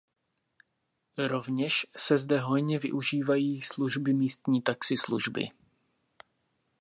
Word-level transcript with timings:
Rovněž 1.27 1.85
se 1.97 2.17
zde 2.17 2.39
hojně 2.39 2.79
využívají 2.79 3.61
služby 3.61 4.13
místní 4.13 4.61
taxislužby. 4.61 5.47